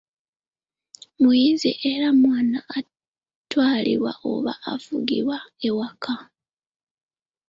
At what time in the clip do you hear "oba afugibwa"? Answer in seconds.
4.31-5.37